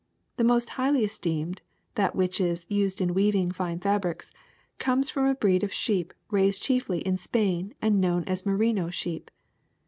The 0.37 0.43
most 0.43 0.69
highly 0.81 1.03
esteemed, 1.05 1.61
that 1.93 2.15
which 2.15 2.41
is 2.41 2.65
used 2.67 3.01
in 3.01 3.13
weav 3.13 3.35
ing 3.35 3.51
fine 3.51 3.79
fabrics, 3.79 4.31
comes 4.79 5.11
from 5.11 5.25
a 5.27 5.35
breed 5.35 5.61
of 5.63 5.71
sheep 5.71 6.11
raised 6.31 6.63
chiefly 6.63 7.01
in 7.01 7.17
Spain 7.17 7.75
and 7.83 8.01
known 8.01 8.23
as 8.23 8.43
merino 8.43 8.89
sheep. 8.89 9.29